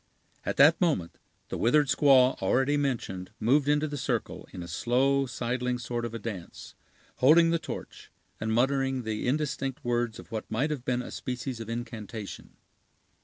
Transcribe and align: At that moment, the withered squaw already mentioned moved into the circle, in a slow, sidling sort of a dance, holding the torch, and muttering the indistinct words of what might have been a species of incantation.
At 0.43 0.57
that 0.57 0.81
moment, 0.81 1.19
the 1.49 1.59
withered 1.59 1.85
squaw 1.85 2.33
already 2.41 2.75
mentioned 2.75 3.29
moved 3.39 3.67
into 3.67 3.87
the 3.87 3.99
circle, 3.99 4.47
in 4.51 4.63
a 4.63 4.67
slow, 4.67 5.27
sidling 5.27 5.77
sort 5.77 6.05
of 6.05 6.15
a 6.15 6.17
dance, 6.17 6.73
holding 7.17 7.51
the 7.51 7.59
torch, 7.59 8.09
and 8.39 8.51
muttering 8.51 9.03
the 9.03 9.27
indistinct 9.27 9.85
words 9.85 10.17
of 10.17 10.31
what 10.31 10.49
might 10.49 10.71
have 10.71 10.83
been 10.83 11.03
a 11.03 11.11
species 11.11 11.59
of 11.59 11.69
incantation. 11.69 12.55